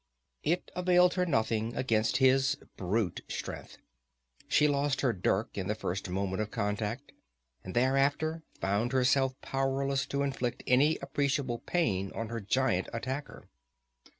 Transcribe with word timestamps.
It 0.41 0.71
availed 0.75 1.13
her 1.13 1.27
nothing 1.27 1.75
against 1.75 2.17
his 2.17 2.57
brute 2.75 3.21
strength. 3.29 3.77
She 4.47 4.67
lost 4.67 5.01
her 5.01 5.13
dirk 5.13 5.55
in 5.59 5.67
the 5.67 5.75
first 5.75 6.09
moment 6.09 6.41
of 6.41 6.49
contact, 6.49 7.11
and 7.63 7.75
thereafter 7.75 8.41
found 8.59 8.93
herself 8.93 9.39
powerless 9.41 10.07
to 10.07 10.23
inflict 10.23 10.63
any 10.65 10.97
appreciable 11.03 11.59
pain 11.59 12.11
on 12.15 12.29
her 12.29 12.39
giant 12.41 12.89
attacker. 12.91 13.47